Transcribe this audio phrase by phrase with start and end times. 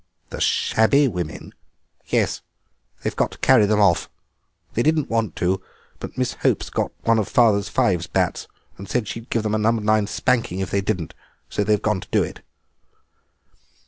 [0.31, 1.53] "The shabby women?"
[2.07, 2.41] "Yes,
[3.03, 4.09] they've got to carry them off.
[4.73, 5.61] They didn't want to,
[5.99, 8.47] but Miss Hope got one of father's fives bats
[8.79, 11.13] and said she'd give them a number nine spanking if they didn't,
[11.51, 12.41] so they've gone to do it."